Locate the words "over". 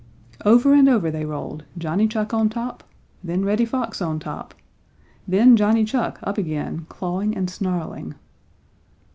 0.43-0.73, 0.89-1.11